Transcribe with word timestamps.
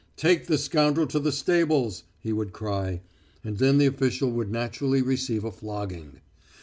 "Take 0.15 0.47
the 0.47 0.57
scoundrel 0.57 1.05
to 1.05 1.19
the 1.19 1.31
stables!" 1.31 2.05
he 2.17 2.33
would 2.33 2.53
cry. 2.53 3.01
And 3.43 3.59
then 3.59 3.77
the 3.77 3.85
official 3.85 4.31
would 4.31 4.49
naturally 4.51 5.03
receive 5.03 5.43
a 5.43 5.51
flogging. 5.51 6.21